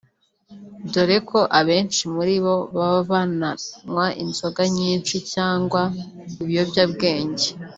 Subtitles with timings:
[0.91, 5.81] dore ko abenshi muri bo baba bananywa inzoga nyinshi cyangwa
[6.41, 7.47] ibiyobyabwenge